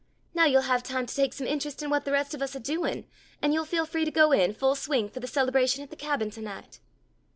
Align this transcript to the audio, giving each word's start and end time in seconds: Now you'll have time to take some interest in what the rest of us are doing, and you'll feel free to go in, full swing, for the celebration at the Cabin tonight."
Now 0.33 0.45
you'll 0.47 0.63
have 0.63 0.81
time 0.81 1.05
to 1.05 1.15
take 1.15 1.31
some 1.31 1.45
interest 1.45 1.83
in 1.83 1.91
what 1.91 2.05
the 2.05 2.11
rest 2.11 2.33
of 2.33 2.41
us 2.41 2.55
are 2.55 2.59
doing, 2.59 3.05
and 3.39 3.53
you'll 3.53 3.65
feel 3.65 3.85
free 3.85 4.03
to 4.03 4.09
go 4.09 4.31
in, 4.31 4.51
full 4.51 4.73
swing, 4.73 5.09
for 5.09 5.19
the 5.19 5.27
celebration 5.27 5.83
at 5.83 5.91
the 5.91 5.95
Cabin 5.95 6.31
tonight." 6.31 6.79